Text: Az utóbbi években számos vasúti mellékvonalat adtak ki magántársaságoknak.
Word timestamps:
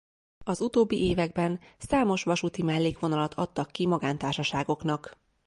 Az 0.45 0.61
utóbbi 0.61 0.97
években 1.03 1.59
számos 1.77 2.23
vasúti 2.23 2.63
mellékvonalat 2.63 3.33
adtak 3.33 3.71
ki 3.71 3.87
magántársaságoknak. 3.87 5.17